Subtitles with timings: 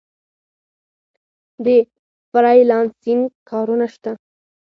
[1.63, 1.65] د
[2.31, 4.11] فری لانسینګ کارونه شته؟